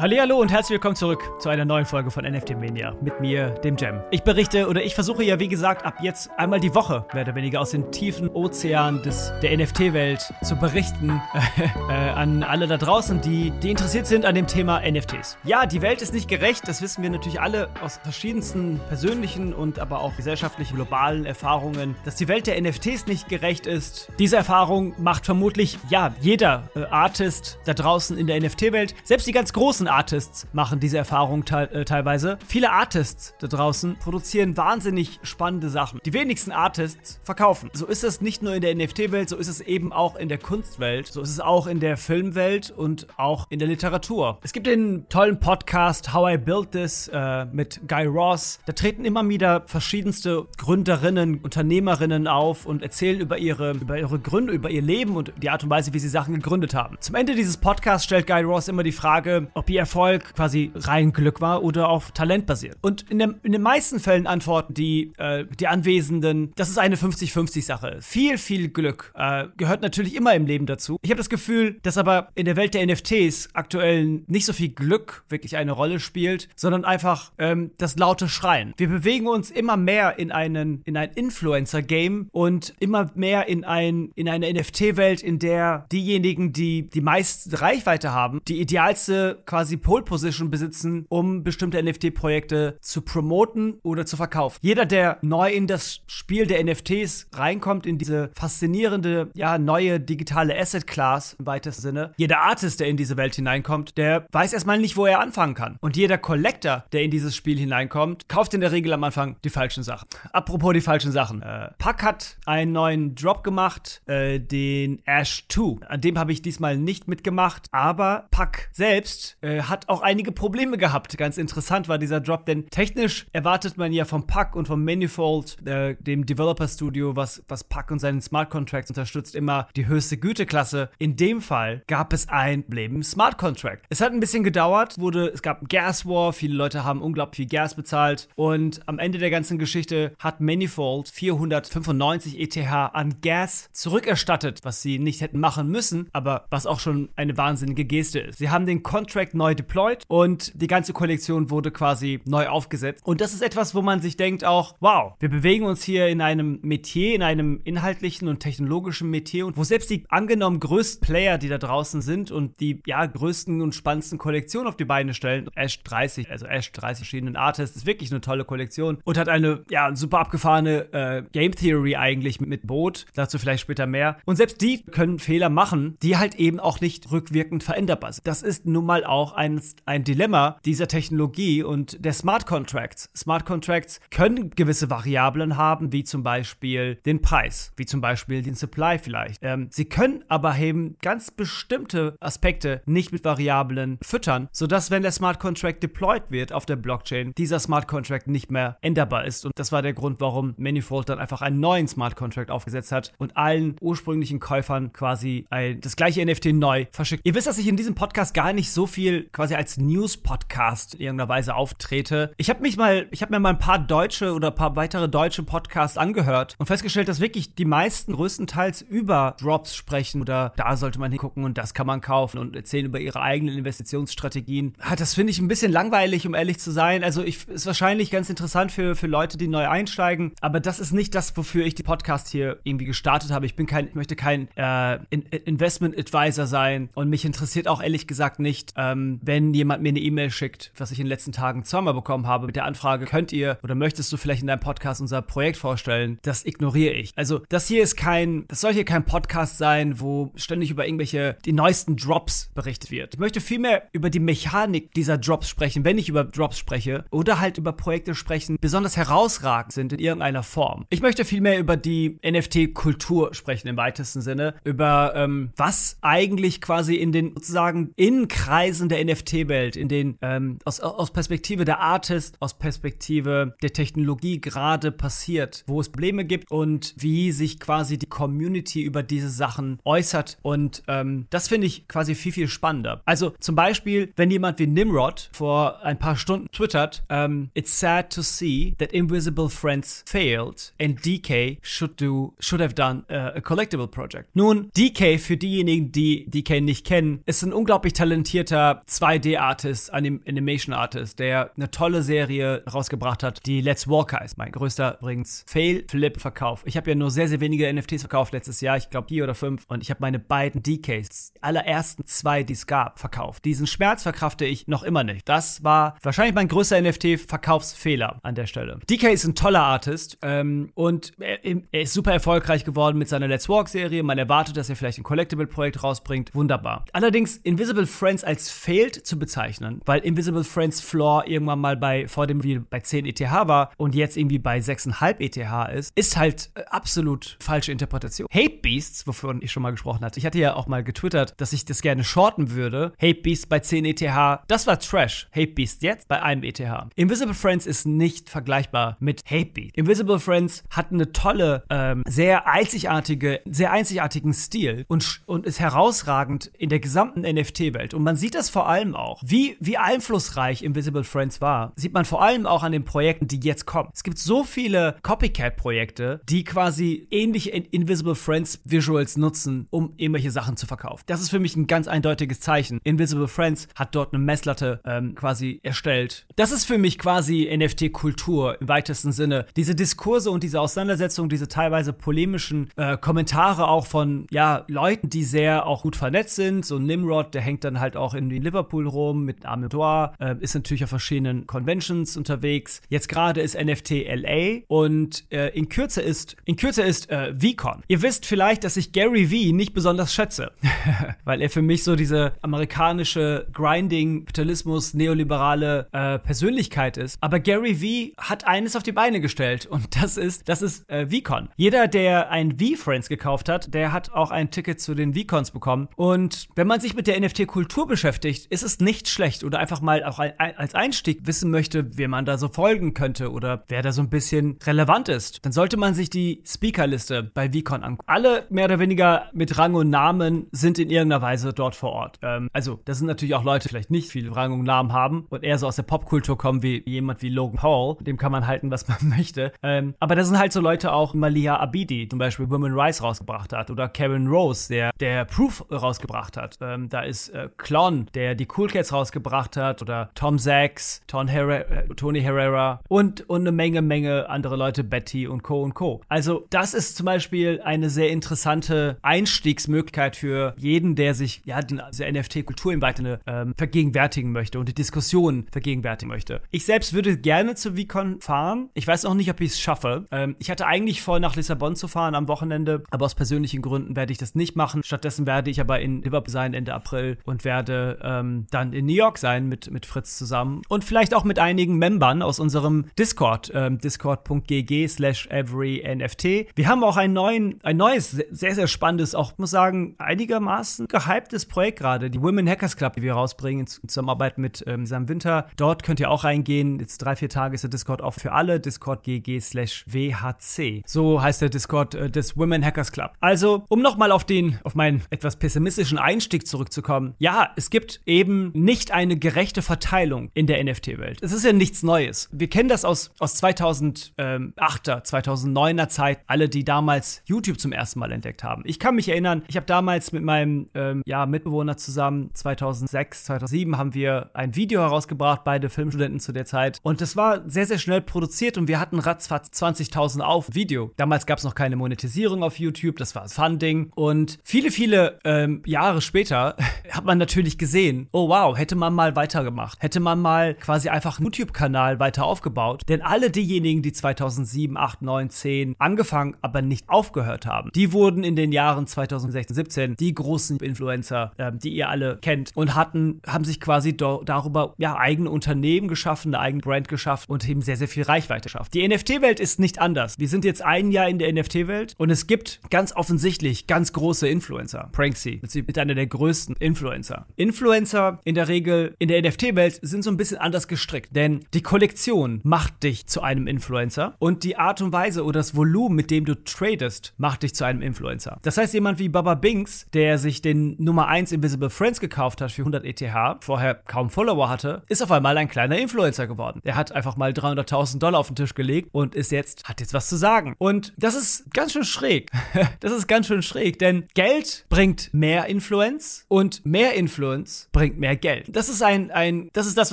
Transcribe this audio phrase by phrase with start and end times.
[0.00, 3.76] Hallo und herzlich willkommen zurück zu einer neuen Folge von NFT Mania mit mir, dem
[3.76, 4.00] Jam.
[4.12, 7.34] Ich berichte oder ich versuche ja, wie gesagt, ab jetzt einmal die Woche, mehr oder
[7.34, 11.20] weniger, aus den tiefen Ozeanen des, der NFT-Welt zu berichten
[11.90, 15.36] äh, an alle da draußen, die, die interessiert sind an dem Thema NFTs.
[15.42, 19.80] Ja, die Welt ist nicht gerecht, das wissen wir natürlich alle aus verschiedensten persönlichen und
[19.80, 24.12] aber auch gesellschaftlichen, globalen Erfahrungen, dass die Welt der NFTs nicht gerecht ist.
[24.20, 29.32] Diese Erfahrung macht vermutlich, ja, jeder äh, Artist da draußen in der NFT-Welt, selbst die
[29.32, 32.38] ganz großen Artists machen diese Erfahrung te äh, teilweise.
[32.46, 36.00] Viele Artists da draußen produzieren wahnsinnig spannende Sachen.
[36.04, 37.70] Die wenigsten Artists verkaufen.
[37.72, 40.38] So ist es nicht nur in der NFT-Welt, so ist es eben auch in der
[40.38, 44.38] Kunstwelt, so ist es auch in der Filmwelt und auch in der Literatur.
[44.42, 48.60] Es gibt den tollen Podcast How I Built This äh, mit Guy Ross.
[48.66, 54.52] Da treten immer wieder verschiedenste Gründerinnen, Unternehmerinnen auf und erzählen über ihre, über ihre Gründe,
[54.52, 56.96] über ihr Leben und die Art und Weise, wie sie Sachen gegründet haben.
[57.00, 61.12] Zum Ende dieses Podcasts stellt Guy Ross immer die Frage, ob ihr Erfolg quasi rein
[61.12, 62.76] Glück war oder auf Talent basiert.
[62.82, 66.96] Und in, der, in den meisten Fällen antworten die, äh, die Anwesenden, das ist eine
[66.96, 67.98] 50-50-Sache.
[68.00, 70.98] Viel, viel Glück äh, gehört natürlich immer im Leben dazu.
[71.02, 74.70] Ich habe das Gefühl, dass aber in der Welt der NFTs aktuell nicht so viel
[74.70, 78.74] Glück wirklich eine Rolle spielt, sondern einfach ähm, das laute Schreien.
[78.76, 84.10] Wir bewegen uns immer mehr in einen in ein Influencer-Game und immer mehr in ein
[84.14, 90.02] in eine NFT-Welt, in der diejenigen, die die meiste Reichweite haben, die idealste quasi Pole
[90.02, 94.58] Position besitzen, um bestimmte NFT-Projekte zu promoten oder zu verkaufen.
[94.62, 100.58] Jeder, der neu in das Spiel der NFTs reinkommt, in diese faszinierende, ja, neue digitale
[100.58, 104.96] Asset-Class im weitesten Sinne, jeder Artist, der in diese Welt hineinkommt, der weiß erstmal nicht,
[104.96, 105.76] wo er anfangen kann.
[105.80, 109.50] Und jeder Collector, der in dieses Spiel hineinkommt, kauft in der Regel am Anfang die
[109.50, 110.08] falschen Sachen.
[110.32, 111.42] Apropos die falschen Sachen.
[111.42, 115.86] Äh, Puck hat einen neuen Drop gemacht, äh, den Ash 2.
[115.86, 120.76] An dem habe ich diesmal nicht mitgemacht, aber Puck selbst äh, hat auch einige Probleme
[120.76, 121.16] gehabt.
[121.16, 125.56] Ganz interessant war dieser Drop, denn technisch erwartet man ja vom Puck und vom Manifold,
[125.66, 130.18] äh, dem Developer Studio, was, was Puck und seinen Smart Contracts unterstützt, immer die höchste
[130.18, 130.90] Güteklasse.
[130.98, 133.86] In dem Fall gab es ein Leben Smart Contract.
[133.88, 137.46] Es hat ein bisschen gedauert, wurde, es gab Gas War, viele Leute haben unglaublich viel
[137.46, 144.64] Gas bezahlt und am Ende der ganzen Geschichte hat Manifold 495 ETH an Gas zurückerstattet,
[144.64, 148.38] was sie nicht hätten machen müssen, aber was auch schon eine wahnsinnige Geste ist.
[148.38, 153.04] Sie haben den Contract neu deployed und die ganze Kollektion wurde quasi neu aufgesetzt.
[153.04, 156.20] Und das ist etwas, wo man sich denkt auch, wow, wir bewegen uns hier in
[156.20, 161.38] einem Metier, in einem inhaltlichen und technologischen Metier und wo selbst die angenommen größten Player,
[161.38, 165.48] die da draußen sind und die ja größten und spannendsten Kollektionen auf die Beine stellen,
[165.54, 169.64] Ash 30, also Ash 30 verschiedenen Artists, ist wirklich eine tolle Kollektion und hat eine
[169.70, 174.18] ja super abgefahrene äh, Game Theory eigentlich mit, mit Boot, dazu vielleicht später mehr.
[174.24, 178.26] Und selbst die können Fehler machen, die halt eben auch nicht rückwirkend veränderbar sind.
[178.26, 183.10] Das ist nun mal auch ein, ein Dilemma dieser Technologie und der Smart Contracts.
[183.16, 188.54] Smart Contracts können gewisse Variablen haben, wie zum Beispiel den Preis, wie zum Beispiel den
[188.54, 189.40] Supply vielleicht.
[189.42, 195.12] Ähm, sie können aber eben ganz bestimmte Aspekte nicht mit Variablen füttern, sodass, wenn der
[195.12, 199.44] Smart Contract deployed wird auf der Blockchain, dieser Smart Contract nicht mehr änderbar ist.
[199.44, 203.12] Und das war der Grund, warum Manifold dann einfach einen neuen Smart Contract aufgesetzt hat
[203.18, 207.22] und allen ursprünglichen Käufern quasi ein, das gleiche NFT neu verschickt.
[207.24, 211.00] Ihr wisst, dass ich in diesem Podcast gar nicht so viel quasi als News-Podcast in
[211.00, 212.32] irgendeiner Weise auftrete.
[212.36, 215.08] Ich habe mich mal, ich habe mir mal ein paar deutsche oder ein paar weitere
[215.08, 220.76] deutsche Podcasts angehört und festgestellt, dass wirklich die meisten größtenteils über Drops sprechen oder da
[220.76, 224.74] sollte man hingucken und das kann man kaufen und erzählen über ihre eigenen Investitionsstrategien.
[224.80, 227.04] Ah, das finde ich ein bisschen langweilig, um ehrlich zu sein.
[227.04, 230.92] Also ich, ist wahrscheinlich ganz interessant für, für Leute, die neu einsteigen, aber das ist
[230.92, 233.46] nicht das, wofür ich die Podcast hier irgendwie gestartet habe.
[233.46, 237.82] Ich bin kein, ich möchte kein äh, in, Investment Advisor sein und mich interessiert auch
[237.82, 241.32] ehrlich gesagt nicht, ähm, wenn jemand mir eine E-Mail schickt, was ich in den letzten
[241.32, 244.60] Tagen zweimal bekommen habe, mit der Anfrage, könnt ihr oder möchtest du vielleicht in deinem
[244.60, 246.18] Podcast unser Projekt vorstellen?
[246.22, 247.12] Das ignoriere ich.
[247.16, 251.36] Also das hier ist kein, das soll hier kein Podcast sein, wo ständig über irgendwelche,
[251.44, 253.14] die neuesten Drops berichtet wird.
[253.14, 257.40] Ich möchte vielmehr über die Mechanik dieser Drops sprechen, wenn ich über Drops spreche oder
[257.40, 260.86] halt über Projekte sprechen, besonders herausragend sind in irgendeiner Form.
[260.90, 266.96] Ich möchte vielmehr über die NFT-Kultur sprechen im weitesten Sinne, über ähm, was eigentlich quasi
[266.96, 272.58] in den sozusagen Innenkreisen der NFT-Welt, in den ähm, aus, aus Perspektive der Artist, aus
[272.58, 278.82] Perspektive der Technologie gerade passiert, wo es Probleme gibt und wie sich quasi die Community
[278.82, 280.38] über diese Sachen äußert.
[280.42, 283.02] Und ähm, das finde ich quasi viel, viel spannender.
[283.04, 288.12] Also zum Beispiel, wenn jemand wie Nimrod vor ein paar Stunden twittert, ähm, It's sad
[288.12, 293.40] to see that Invisible Friends failed and DK should do should have done uh, a
[293.40, 294.34] collectible project.
[294.34, 301.18] Nun, DK für diejenigen, die DK nicht kennen, ist ein unglaublich talentierter 2D-Artist, Anim Animation-Artist,
[301.18, 304.38] der eine tolle Serie rausgebracht hat, die Let's Walk heißt.
[304.38, 306.62] Mein größter übrigens Fail-Flip-Verkauf.
[306.64, 308.76] Ich habe ja nur sehr, sehr wenige NFTs verkauft letztes Jahr.
[308.76, 309.64] Ich glaube vier oder fünf.
[309.68, 313.44] Und ich habe meine beiden DKs, allerersten zwei, die es gab, verkauft.
[313.44, 315.28] Diesen Schmerz verkrafte ich noch immer nicht.
[315.28, 318.78] Das war wahrscheinlich mein größter NFT-Verkaufsfehler an der Stelle.
[318.88, 323.28] DK ist ein toller Artist ähm, und er, er, ist super erfolgreich geworden mit seiner
[323.28, 324.02] Let's Walk-Serie.
[324.02, 326.34] Man erwartet, dass er vielleicht ein Collectible-Projekt rausbringt.
[326.34, 326.84] Wunderbar.
[326.92, 332.26] Allerdings Invisible Friends als failed zu bezeichnen, weil Invisible Friends Floor irgendwann mal bei vor
[332.26, 336.50] dem Video bei 10 ETH war und jetzt irgendwie bei 6,5 ETH ist, ist halt
[336.54, 338.28] äh, absolut falsche Interpretation.
[338.32, 340.18] Hate Beasts, wovon ich schon mal gesprochen hatte.
[340.18, 342.92] Ich hatte ja auch mal getwittert, dass ich das gerne shorten würde.
[343.00, 344.00] Hate Beasts bei 10 ETH,
[344.46, 345.28] das war Trash.
[345.34, 346.60] Hate Beasts jetzt bei einem ETH.
[346.94, 349.76] Invisible Friends ist nicht vergleichbar mit Hate Beasts.
[349.76, 356.50] Invisible Friends hat eine tolle, ähm, sehr einzigartige, sehr einzigartigen Stil und, und ist herausragend
[356.58, 357.94] in der gesamten NFT-Welt.
[357.94, 362.04] Und man sieht das vor allem auch, wie, wie einflussreich Invisible Friends war, sieht man
[362.04, 363.90] vor allem auch an den Projekten, die jetzt kommen.
[363.94, 370.56] Es gibt so viele Copycat-Projekte, die quasi ähnliche Invisible Friends Visuals nutzen, um irgendwelche Sachen
[370.56, 371.04] zu verkaufen.
[371.06, 372.80] Das ist für mich ein ganz eindeutiges Zeichen.
[372.84, 376.26] Invisible Friends hat dort eine Messlatte ähm, quasi erstellt.
[376.36, 379.46] Das ist für mich quasi NFT-Kultur im weitesten Sinne.
[379.56, 385.24] Diese Diskurse und diese Auseinandersetzungen, diese teilweise polemischen äh, Kommentare auch von ja Leuten, die
[385.24, 386.64] sehr auch gut vernetzt sind.
[386.64, 390.84] So Nimrod, der hängt dann halt auch in Liverpool rum mit Amador, äh, ist natürlich
[390.84, 392.80] auf verschiedenen Conventions unterwegs.
[392.88, 397.82] Jetzt gerade ist NFT LA und äh, in Kürze ist in Kürze ist äh, VCon.
[397.88, 400.52] Ihr wisst vielleicht, dass ich Gary V nicht besonders schätze,
[401.24, 407.18] weil er für mich so diese amerikanische Grinding, Kapitalismus, neoliberale äh, Persönlichkeit ist.
[407.20, 411.06] Aber Gary V hat eines auf die Beine gestellt und das ist das ist äh,
[411.06, 411.48] VCon.
[411.56, 415.88] Jeder, der ein V-Friends gekauft hat, der hat auch ein Ticket zu den VCons bekommen.
[415.96, 420.04] Und wenn man sich mit der NFT-Kultur beschäftigt, ist es nicht schlecht oder einfach mal
[420.04, 424.02] auch als Einstieg wissen möchte, wer man da so folgen könnte oder wer da so
[424.02, 428.10] ein bisschen relevant ist, dann sollte man sich die Speakerliste bei VCon angucken.
[428.10, 432.18] Alle mehr oder weniger mit Rang und Namen sind in irgendeiner Weise dort vor Ort.
[432.22, 435.26] Ähm, also, das sind natürlich auch Leute, die vielleicht nicht viel Rang und Namen haben
[435.30, 437.96] und eher so aus der Popkultur kommen wie jemand wie Logan Paul.
[438.00, 439.52] Dem kann man halten, was man möchte.
[439.62, 443.52] Ähm, aber da sind halt so Leute auch, Malia Abidi zum Beispiel Women Rise rausgebracht
[443.52, 446.58] hat oder Karen Rose, der, der Proof rausgebracht hat.
[446.60, 451.28] Ähm, da ist äh, Klon, der die Cool Cats rausgebracht hat oder Tom Sachs, Tom
[451.28, 455.62] Herrera, äh, Tony Herrera und, und eine Menge, Menge andere Leute, Betty und Co.
[455.62, 456.02] und Co.
[456.08, 462.04] Also das ist zum Beispiel eine sehr interessante Einstiegsmöglichkeit für jeden, der sich ja diese
[462.04, 466.42] NFT-Kultur im Weiteren ähm, vergegenwärtigen möchte und die Diskussion vergegenwärtigen möchte.
[466.50, 468.68] Ich selbst würde gerne zu VCon fahren.
[468.74, 470.06] Ich weiß auch nicht, ob ich es schaffe.
[470.10, 473.96] Ähm, ich hatte eigentlich vor, nach Lissabon zu fahren am Wochenende, aber aus persönlichen Gründen
[473.96, 474.82] werde ich das nicht machen.
[474.84, 478.94] Stattdessen werde ich aber in Liverpool sein Ende April und werde ähm, dann in New
[478.94, 483.50] York sein mit, mit Fritz zusammen und vielleicht auch mit einigen Membern aus unserem Discord,
[483.54, 486.24] ähm, discord.gg slash everynft.
[486.24, 491.46] Wir haben auch einen neuen, ein neues, sehr, sehr spannendes, auch muss sagen, einigermaßen gehyptes
[491.46, 495.48] Projekt gerade, die Women Hackers Club, die wir rausbringen in Zusammenarbeit mit ähm, Sam Winter.
[495.56, 496.80] Dort könnt ihr auch reingehen.
[496.80, 498.60] Jetzt drei, vier Tage ist der Discord auch für alle.
[498.60, 500.82] Discord.gg slash WHC.
[500.86, 503.12] So heißt der Discord äh, des Women Hackers Club.
[503.20, 507.14] Also, um nochmal auf den, auf meinen etwas pessimistischen Einstieg zurückzukommen.
[507.18, 511.18] Ja, es gibt eben nicht eine gerechte Verteilung in der NFT-Welt.
[511.22, 512.28] Es ist ja nichts Neues.
[512.32, 514.12] Wir kennen das aus, aus 2008er,
[514.56, 518.62] 2009er Zeit, alle, die damals YouTube zum ersten Mal entdeckt haben.
[518.64, 523.76] Ich kann mich erinnern, ich habe damals mit meinem ähm, ja, Mitbewohner zusammen, 2006, 2007,
[523.76, 526.78] haben wir ein Video herausgebracht, beide Filmstudenten zu der Zeit.
[526.82, 530.92] Und das war sehr, sehr schnell produziert und wir hatten ratzfatz 20.000 auf Video.
[530.96, 533.90] Damals gab es noch keine Monetisierung auf YouTube, das war Funding.
[533.94, 536.56] Und viele, viele ähm, Jahre später
[536.90, 539.82] hat man natürlich gesehen, oh wow, hätte man mal weitergemacht.
[539.82, 542.82] Hätte man mal quasi einfach einen YouTube-Kanal weiter aufgebaut.
[542.88, 548.24] Denn alle diejenigen, die 2007, 8, 9, 10 angefangen, aber nicht aufgehört haben, die wurden
[548.24, 553.20] in den Jahren 2016, 17 die großen Influencer, äh, die ihr alle kennt und hatten,
[553.26, 557.76] haben sich quasi darüber ja eigene Unternehmen geschaffen, eine eigene Brand geschaffen und eben sehr,
[557.76, 558.70] sehr viel Reichweite geschaffen.
[558.74, 560.18] Die NFT-Welt ist nicht anders.
[560.18, 564.28] Wir sind jetzt ein Jahr in der NFT-Welt und es gibt ganz offensichtlich ganz große
[564.28, 564.88] Influencer.
[564.92, 567.26] Pranksy mit einer der größten Influencer.
[567.36, 567.87] Influencer
[568.24, 572.40] in der Regel in der NFT-Welt sind so ein bisschen anders gestrickt, denn die Kollektion
[572.44, 576.24] macht dich zu einem Influencer und die Art und Weise oder das Volumen, mit dem
[576.24, 578.38] du tradest, macht dich zu einem Influencer.
[578.42, 582.52] Das heißt, jemand wie Baba Binks, der sich den Nummer 1 Invisible Friends gekauft hat
[582.52, 586.60] für 100 ETH, vorher kaum Follower hatte, ist auf einmal ein kleiner Influencer geworden.
[586.64, 589.94] Er hat einfach mal 300.000 Dollar auf den Tisch gelegt und ist jetzt, hat jetzt
[589.94, 590.54] was zu sagen.
[590.58, 592.30] Und das ist ganz schön schräg.
[592.80, 598.16] das ist ganz schön schräg, denn Geld bringt mehr Influenz und mehr Influenz bringt mehr
[598.16, 598.46] Geld.
[598.48, 599.92] Das ist ein, ein, das ist das,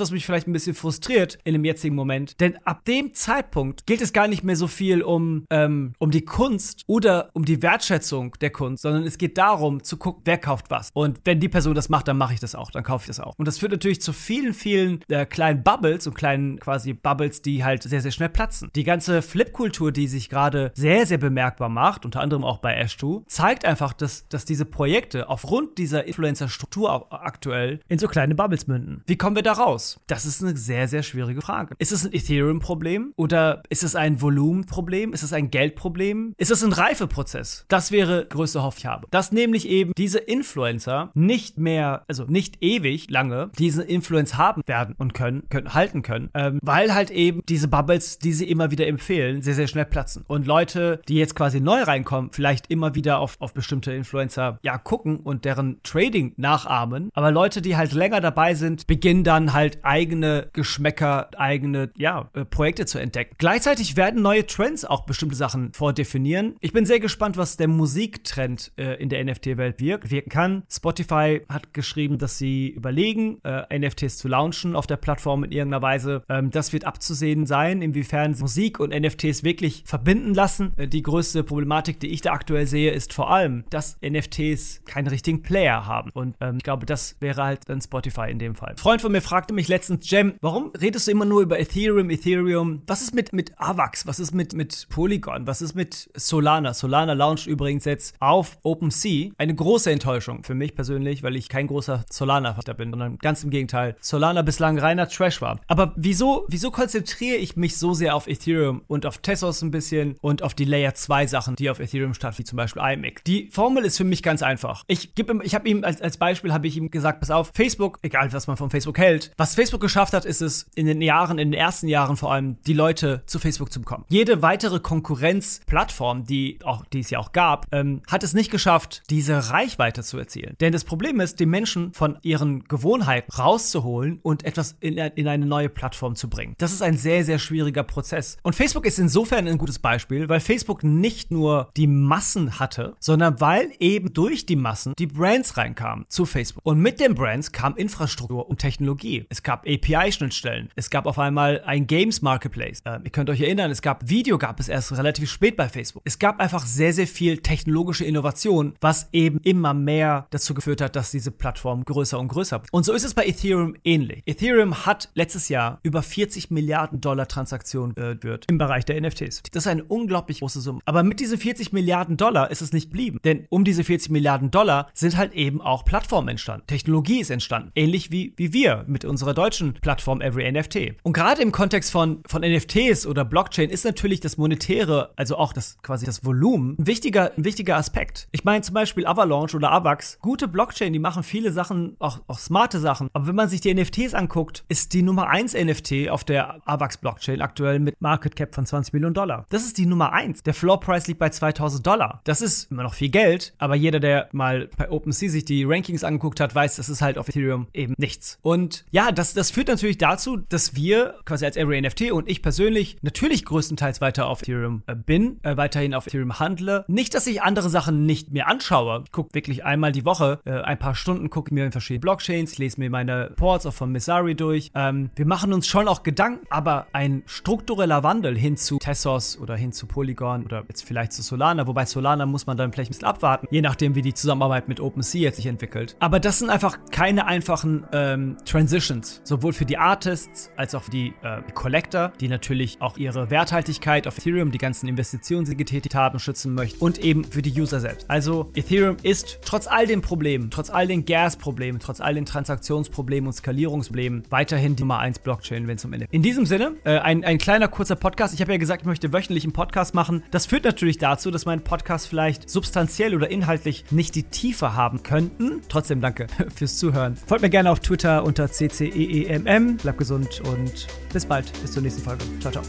[0.00, 2.40] was mich vielleicht ein bisschen frustriert in dem jetzigen Moment.
[2.40, 6.24] Denn ab dem Zeitpunkt gilt es gar nicht mehr so viel um, ähm, um die
[6.24, 10.68] Kunst oder um die Wertschätzung der Kunst, sondern es geht darum zu gucken, wer kauft
[10.68, 10.90] was.
[10.94, 13.20] Und wenn die Person das macht, dann mache ich das auch, dann kaufe ich das
[13.20, 13.34] auch.
[13.36, 17.62] Und das führt natürlich zu vielen, vielen äh, kleinen Bubbles und kleinen quasi Bubbles, die
[17.62, 18.68] halt sehr, sehr schnell platzen.
[18.74, 23.22] Die ganze Flip-Kultur, die sich gerade sehr, sehr bemerkbar macht, unter anderem auch bei Ash2,
[23.28, 29.02] zeigt einfach, dass, dass diese Projekte aufgrund dieser Influencer-Struktur aktuell in so kleine Bubbles münden.
[29.06, 30.00] Wie kommen wir da raus?
[30.06, 31.74] Das ist eine sehr, sehr schwierige Frage.
[31.78, 35.12] Ist es ein Ethereum-Problem oder ist es ein Volumenproblem?
[35.12, 36.34] Ist es ein Geldproblem?
[36.36, 37.64] Ist es ein Reifeprozess?
[37.68, 39.06] Das wäre größte Hoffnung, ich habe.
[39.10, 44.94] Dass nämlich eben diese Influencer nicht mehr, also nicht ewig lange, diese Influence haben werden
[44.98, 48.86] und können, können halten können, ähm, weil halt eben diese Bubbles, die sie immer wieder
[48.86, 50.24] empfehlen, sehr, sehr schnell platzen.
[50.26, 54.78] Und Leute, die jetzt quasi neu reinkommen, vielleicht immer wieder auf, auf bestimmte Influencer ja
[54.78, 57.10] gucken und deren Trading nachahmen.
[57.14, 62.44] Aber Leute, die halt länger dabei sind, beginnen dann halt eigene Geschmäcker, eigene ja, äh,
[62.44, 63.34] Projekte zu entdecken.
[63.38, 66.56] Gleichzeitig werden neue Trends auch bestimmte Sachen vordefinieren.
[66.60, 70.62] Ich bin sehr gespannt, was der Musiktrend äh, in der NFT-Welt wirkt, wirken kann.
[70.70, 75.82] Spotify hat geschrieben, dass sie überlegen, äh, NFTs zu launchen auf der Plattform in irgendeiner
[75.82, 76.22] Weise.
[76.28, 80.72] Ähm, das wird abzusehen sein, inwiefern Musik und NFTs wirklich verbinden lassen.
[80.76, 85.08] Äh, die größte Problematik, die ich da aktuell sehe, ist vor allem, dass NFTs keinen
[85.08, 86.10] richtigen Player haben.
[86.12, 88.70] Und ähm, ich glaube, das wäre halt dann Spotify in dem Fall.
[88.70, 92.10] Ein Freund von mir fragte mich letztens, Jem, warum redest du immer nur über Ethereum,
[92.10, 92.82] Ethereum?
[92.86, 94.06] Was ist mit, mit AVAX?
[94.06, 95.46] Was ist mit, mit Polygon?
[95.46, 96.74] Was ist mit Solana?
[96.74, 99.30] Solana launcht übrigens jetzt auf OpenSea.
[99.38, 103.50] Eine große Enttäuschung für mich persönlich, weil ich kein großer Solana-Vater bin, sondern ganz im
[103.50, 103.96] Gegenteil.
[104.00, 105.60] Solana bislang reiner Trash war.
[105.66, 110.16] Aber wieso, wieso konzentriere ich mich so sehr auf Ethereum und auf Tessos ein bisschen
[110.20, 113.24] und auf die Layer 2 Sachen, die auf Ethereum stattfinden, wie zum Beispiel IMIC?
[113.24, 114.84] Die Formel ist für mich ganz einfach.
[114.88, 117.98] Ich ihm, ich habe ihm als, als Beispiel habe ich ihm gesagt, pass auf, Facebook,
[118.02, 121.38] egal was man von Facebook hält, was Facebook geschafft hat, ist es in den Jahren,
[121.38, 124.04] in den ersten Jahren vor allem, die Leute zu Facebook zu bekommen.
[124.08, 129.02] Jede weitere Konkurrenzplattform, die auch, die es ja auch gab, ähm, hat es nicht geschafft,
[129.10, 130.56] diese Reichweite zu erzielen.
[130.60, 135.46] Denn das Problem ist, die Menschen von ihren Gewohnheiten rauszuholen und etwas in, in eine
[135.46, 136.54] neue Plattform zu bringen.
[136.58, 138.36] Das ist ein sehr, sehr schwieriger Prozess.
[138.42, 143.40] Und Facebook ist insofern ein gutes Beispiel, weil Facebook nicht nur die Massen hatte, sondern
[143.40, 146.64] weil eben durch die Massen die Brands reinkamen zu Facebook.
[146.64, 149.26] Und mit den Brands kam Infrastruktur und Technologie.
[149.28, 150.68] Es gab API-Schnittstellen.
[150.76, 152.80] Es gab auf einmal ein Games Marketplace.
[152.84, 156.02] Äh, ihr könnt euch erinnern, es gab Video, gab es erst relativ spät bei Facebook.
[156.04, 160.96] Es gab einfach sehr, sehr viel technologische Innovation, was eben immer mehr dazu geführt hat,
[160.96, 162.62] dass diese Plattform größer und größer.
[162.70, 164.22] Und so ist es bei Ethereum ähnlich.
[164.26, 168.16] Ethereum hat letztes Jahr über 40 Milliarden Dollar Transaktionen äh,
[168.48, 169.42] im Bereich der NFTs.
[169.52, 170.80] Das ist eine unglaublich große Summe.
[170.84, 173.18] Aber mit diesen 40 Milliarden Dollar ist es nicht blieben.
[173.24, 176.66] Denn um diese 40 Milliarden Dollar sind halt eben auch Plattformen entstanden.
[176.66, 177.70] Technologie ist entstanden.
[177.74, 180.96] Ähnlich wie, wie wir mit unserer deutschen Plattform Every NFT.
[181.02, 185.52] Und gerade im Kontext von, von NFTs oder Blockchain ist natürlich das Monetäre, also auch
[185.52, 188.28] das quasi das Volumen, ein wichtiger, ein wichtiger Aspekt.
[188.32, 192.38] Ich meine zum Beispiel Avalanche oder Avax, gute Blockchain, die machen viele Sachen, auch, auch
[192.38, 193.08] smarte Sachen.
[193.12, 196.96] Aber wenn man sich die NFTs anguckt, ist die Nummer 1 NFT auf der Avax
[196.98, 199.46] Blockchain aktuell mit Market Cap von 20 Millionen Dollar.
[199.50, 200.42] Das ist die Nummer 1.
[200.42, 202.20] Der Floor Price liegt bei 2000 Dollar.
[202.24, 206.04] Das ist immer noch viel Geld, aber jeder, der mal bei OpenSea sich die Rankings
[206.04, 208.38] angeguckt hat, weiß, das ist halt auf Ethereum eben nichts.
[208.42, 212.42] Und ja, das, das führt natürlich dazu, dass wir quasi als Every NFT und ich
[212.42, 216.84] persönlich natürlich größtenteils weiter auf Ethereum äh, bin, äh, weiterhin auf Ethereum handle.
[216.88, 219.02] Nicht, dass ich andere Sachen nicht mehr anschaue.
[219.04, 222.58] Ich gucke wirklich einmal die Woche, äh, ein paar Stunden gucke mir in verschiedene Blockchains,
[222.58, 224.70] lese mir meine Ports auch von Messari durch.
[224.74, 229.56] Ähm, wir machen uns schon auch Gedanken, aber ein struktureller Wandel hin zu Tessos oder
[229.56, 232.94] hin zu Polygon oder jetzt vielleicht zu Solana, wobei Solana muss man dann vielleicht ein
[232.94, 235.96] bisschen abwarten, je nachdem, wie die Zusammenarbeit mit OpenSea jetzt sich entwickelt.
[235.98, 240.90] Aber das sind einfach keine einfachen ähm, Transitions, sowohl für die Artists als auch für
[240.90, 245.56] die äh, Collector, die natürlich auch ihre Werthaltigkeit auf Ethereum, die ganzen Investitionen, die sie
[245.58, 248.08] getätigt haben, schützen möchten und eben für die User selbst.
[248.08, 253.26] Also Ethereum ist trotz all den Problemen, trotz all den Gas-Problemen, trotz all den Transaktionsproblemen
[253.26, 256.06] und Skalierungsproblemen weiterhin die Nummer 1 Blockchain, wenn es um NFT.
[256.12, 258.32] In diesem Sinne, äh, ein, ein kleiner kurzer Podcast.
[258.32, 260.22] Ich habe ja gesagt, ich möchte wöchentlich einen Podcast machen.
[260.30, 265.02] Das führt natürlich dazu, dass mein Podcast vielleicht substanziell oder inhaltlich nicht die Tiefe haben
[265.02, 265.60] könnten.
[265.68, 267.16] Trotzdem danke fürs Zuhören.
[267.16, 269.78] Folgt mir gerne auf Twitter unter CCEEMM.
[269.78, 271.52] Bleibt gesund und bis bald.
[271.60, 272.24] Bis zur nächsten Folge.
[272.40, 272.62] Ciao, ciao.